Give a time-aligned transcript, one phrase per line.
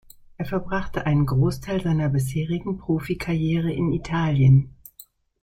[0.37, 4.73] Er verbrachte einen Großteil seiner bisherigen Profikarriere in Italien.